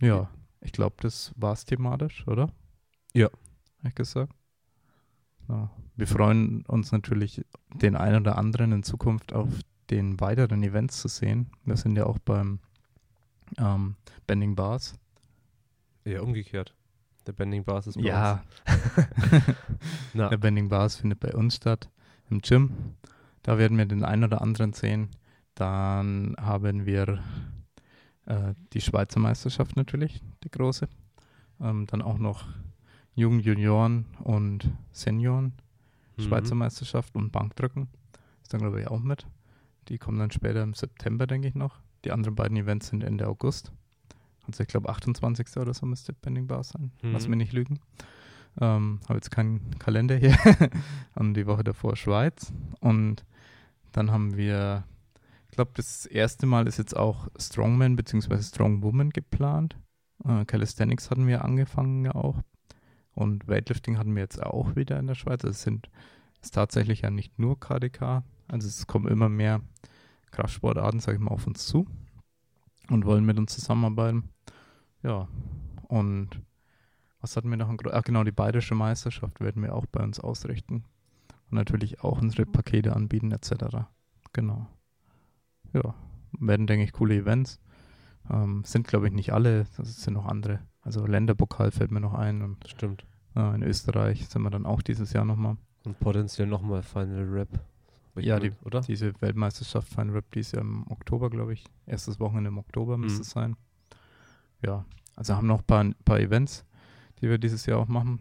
Ja, 0.00 0.30
ich 0.60 0.72
glaube, 0.72 0.96
das 1.00 1.32
war's 1.36 1.64
thematisch, 1.64 2.26
oder? 2.26 2.50
Ja. 3.12 3.26
Hab 3.26 3.88
ich 3.88 3.94
gesagt. 3.94 4.32
Ja. 5.48 5.70
Wir 5.96 6.06
freuen 6.06 6.64
uns 6.66 6.92
natürlich, 6.92 7.44
den 7.74 7.96
einen 7.96 8.22
oder 8.22 8.38
anderen 8.38 8.72
in 8.72 8.82
Zukunft 8.82 9.32
auf 9.34 9.48
den 9.90 10.20
weiteren 10.20 10.62
Events 10.62 11.00
zu 11.00 11.08
sehen. 11.08 11.50
Wir 11.64 11.76
sind 11.76 11.96
ja 11.96 12.06
auch 12.06 12.18
beim 12.18 12.60
ähm, 13.58 13.96
Bending 14.26 14.54
Bars. 14.54 14.94
Eher 16.04 16.22
umgekehrt. 16.22 16.74
Der 17.30 17.36
Bending 17.36 17.62
Bars 17.62 17.86
ist 17.86 17.94
bei 17.96 18.02
Ja, 18.08 18.42
uns. 18.66 19.56
Na, 20.14 20.28
der 20.30 20.36
Bending 20.36 20.68
Bars 20.68 20.96
findet 20.96 21.20
bei 21.20 21.32
uns 21.32 21.54
statt, 21.54 21.88
im 22.28 22.40
Gym. 22.40 22.72
Da 23.44 23.56
werden 23.56 23.78
wir 23.78 23.86
den 23.86 24.04
einen 24.04 24.24
oder 24.24 24.42
anderen 24.42 24.72
sehen. 24.72 25.10
Dann 25.54 26.34
haben 26.40 26.86
wir 26.86 27.22
äh, 28.26 28.54
die 28.72 28.80
Schweizer 28.80 29.20
Meisterschaft 29.20 29.76
natürlich, 29.76 30.24
die 30.42 30.50
große. 30.50 30.88
Ähm, 31.60 31.86
dann 31.86 32.02
auch 32.02 32.18
noch 32.18 32.46
Jugend, 33.14 33.44
Junioren 33.44 34.06
und 34.24 34.68
Senioren. 34.90 35.52
mhm. 36.16 36.22
Schweizer 36.22 36.56
Meisterschaft 36.56 37.14
und 37.14 37.30
Bankdrücken. 37.30 37.88
Ist 38.42 38.52
dann, 38.52 38.60
glaube 38.60 38.80
ich, 38.80 38.88
auch 38.88 38.98
mit. 38.98 39.24
Die 39.88 39.98
kommen 39.98 40.18
dann 40.18 40.32
später 40.32 40.64
im 40.64 40.74
September, 40.74 41.28
denke 41.28 41.46
ich 41.46 41.54
noch. 41.54 41.78
Die 42.04 42.10
anderen 42.10 42.34
beiden 42.34 42.56
Events 42.56 42.88
sind 42.88 43.04
Ende 43.04 43.28
August. 43.28 43.70
Also 44.50 44.62
ich 44.62 44.68
glaube 44.68 44.88
28. 44.88 45.56
oder 45.58 45.74
so 45.74 45.86
müsste 45.86 46.12
Bending 46.12 46.46
Bar 46.46 46.64
sein. 46.64 46.92
Lass 47.02 47.24
Mhm. 47.24 47.30
mich 47.30 47.38
nicht 47.38 47.52
lügen. 47.52 47.78
Ähm, 48.60 49.00
Habe 49.04 49.14
jetzt 49.14 49.30
keinen 49.30 49.78
Kalender 49.78 50.16
hier. 50.16 50.36
und 51.14 51.34
die 51.34 51.46
Woche 51.46 51.64
davor 51.64 51.96
Schweiz. 51.96 52.52
Und 52.80 53.24
dann 53.92 54.10
haben 54.10 54.36
wir, 54.36 54.84
ich 55.50 55.52
glaube, 55.52 55.70
das 55.74 56.06
erste 56.06 56.46
Mal 56.46 56.66
ist 56.66 56.78
jetzt 56.78 56.96
auch 56.96 57.28
Strongman 57.38 57.96
bzw. 57.96 58.42
Strongwoman 58.42 59.10
geplant. 59.10 59.76
Äh, 60.24 60.44
Calisthenics 60.44 61.10
hatten 61.10 61.26
wir 61.26 61.44
angefangen 61.44 62.04
ja 62.04 62.14
auch. 62.14 62.42
Und 63.12 63.46
Weightlifting 63.48 63.98
hatten 63.98 64.14
wir 64.14 64.22
jetzt 64.22 64.42
auch 64.42 64.76
wieder 64.76 64.98
in 64.98 65.06
der 65.06 65.14
Schweiz. 65.14 65.44
Es 65.44 65.62
sind 65.62 65.88
ist 66.42 66.54
tatsächlich 66.54 67.02
ja 67.02 67.10
nicht 67.10 67.38
nur 67.38 67.60
KDK. 67.60 68.24
Also 68.48 68.66
es 68.66 68.86
kommen 68.86 69.06
immer 69.08 69.28
mehr 69.28 69.60
Kraftsportarten, 70.30 70.98
sage 71.00 71.18
ich 71.18 71.22
mal, 71.22 71.30
auf 71.32 71.46
uns 71.46 71.66
zu 71.66 71.86
und 72.88 73.04
wollen 73.04 73.24
mit 73.24 73.38
uns 73.38 73.54
zusammenarbeiten. 73.54 74.30
Ja, 75.02 75.28
und 75.88 76.28
was 77.20 77.36
hatten 77.36 77.50
wir 77.50 77.56
noch? 77.56 77.72
Ach 77.92 78.02
genau, 78.04 78.24
die 78.24 78.32
Bayerische 78.32 78.74
Meisterschaft 78.74 79.40
werden 79.40 79.62
wir 79.62 79.74
auch 79.74 79.86
bei 79.86 80.02
uns 80.02 80.20
ausrichten. 80.20 80.84
Und 81.50 81.56
natürlich 81.56 82.02
auch 82.04 82.20
unsere 82.22 82.46
Pakete 82.46 82.94
anbieten 82.94 83.32
etc. 83.32 83.86
Genau. 84.32 84.66
Ja, 85.72 85.94
werden, 86.38 86.66
denke 86.66 86.84
ich, 86.84 86.92
coole 86.92 87.14
Events. 87.16 87.60
Ähm, 88.30 88.62
sind, 88.64 88.86
glaube 88.86 89.08
ich, 89.08 89.12
nicht 89.12 89.32
alle. 89.32 89.66
Das 89.76 90.02
sind 90.02 90.14
noch 90.14 90.26
andere. 90.26 90.60
Also 90.82 91.04
Länderpokal 91.06 91.70
fällt 91.72 91.90
mir 91.90 92.00
noch 92.00 92.14
ein. 92.14 92.42
Und 92.42 92.68
Stimmt. 92.68 93.04
äh, 93.34 93.54
in 93.54 93.62
Österreich 93.62 94.28
sind 94.28 94.42
wir 94.42 94.50
dann 94.50 94.64
auch 94.66 94.82
dieses 94.82 95.12
Jahr 95.12 95.24
nochmal. 95.24 95.56
Und 95.84 95.98
potenziell 95.98 96.46
nochmal 96.46 96.82
Final 96.82 97.24
Rap. 97.28 97.48
Ja, 98.16 98.38
die- 98.38 98.52
oder? 98.64 98.80
Diese 98.82 99.12
Weltmeisterschaft 99.20 99.88
Fine 99.92 100.12
Rap, 100.14 100.30
die 100.32 100.40
ist 100.40 100.52
ja 100.52 100.60
im 100.60 100.86
Oktober, 100.90 101.30
glaube 101.30 101.52
ich. 101.54 101.64
Erstes 101.86 102.20
Wochenende 102.20 102.48
im 102.48 102.58
Oktober 102.58 102.96
müsste 102.98 103.18
Mhm. 103.18 103.22
es 103.22 103.30
sein. 103.30 103.56
Ja, 104.64 104.84
also 105.16 105.34
haben 105.34 105.46
noch 105.46 105.60
ein 105.60 105.66
paar, 105.66 105.84
paar 106.04 106.20
Events, 106.20 106.64
die 107.20 107.28
wir 107.28 107.38
dieses 107.38 107.66
Jahr 107.66 107.78
auch 107.78 107.88
machen. 107.88 108.18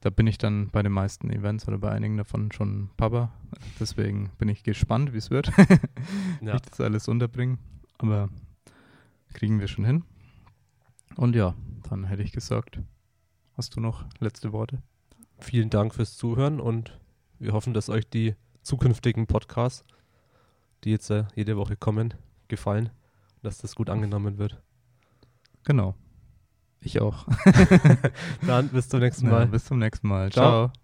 Da 0.00 0.10
bin 0.10 0.26
ich 0.26 0.36
dann 0.36 0.68
bei 0.70 0.82
den 0.82 0.92
meisten 0.92 1.30
Events 1.30 1.66
oder 1.66 1.78
bei 1.78 1.90
einigen 1.90 2.16
davon 2.18 2.52
schon 2.52 2.90
Papa. 2.96 3.32
Deswegen 3.80 4.30
bin 4.38 4.48
ich 4.48 4.62
gespannt, 4.62 5.12
wie 5.14 5.18
es 5.18 5.30
wird, 5.30 5.48
wie 5.56 6.46
Ja. 6.46 6.54
ich 6.56 6.60
das 6.62 6.80
alles 6.80 7.08
unterbringe. 7.08 7.58
Aber 7.98 8.28
kriegen 9.32 9.60
wir 9.60 9.68
schon 9.68 9.84
hin. 9.84 10.04
Und 11.16 11.34
ja, 11.36 11.54
dann 11.88 12.04
hätte 12.04 12.22
ich 12.22 12.32
gesagt, 12.32 12.80
hast 13.56 13.76
du 13.76 13.80
noch 13.80 14.04
letzte 14.18 14.52
Worte? 14.52 14.82
Vielen 15.38 15.70
Dank 15.70 15.94
fürs 15.94 16.16
Zuhören 16.16 16.60
und 16.60 16.98
wir 17.38 17.52
hoffen, 17.52 17.72
dass 17.74 17.88
euch 17.88 18.08
die 18.08 18.34
zukünftigen 18.62 19.26
Podcasts, 19.26 19.84
die 20.84 20.90
jetzt 20.90 21.10
äh, 21.10 21.24
jede 21.34 21.56
Woche 21.56 21.76
kommen, 21.76 22.14
gefallen, 22.48 22.90
dass 23.42 23.58
das 23.58 23.74
gut 23.74 23.90
angenommen 23.90 24.38
wird. 24.38 24.60
Genau. 25.64 25.94
Ich 26.80 27.00
auch. 27.00 27.26
Dann 28.46 28.68
bis 28.68 28.88
zum 28.88 29.00
nächsten 29.00 29.26
Ja, 29.26 29.32
Mal. 29.32 29.46
bis 29.46 29.64
zum 29.64 29.78
nächsten 29.78 30.06
Mal. 30.08 30.30
Ciao. 30.30 30.70
Ciao. 30.70 30.83